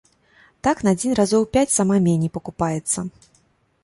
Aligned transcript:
Так 0.67 0.77
на 0.87 0.93
дзень 1.01 1.13
разоў 1.19 1.45
пяць 1.57 1.73
сама 1.75 1.97
меней 2.07 2.31
пакупаецца. 2.39 2.99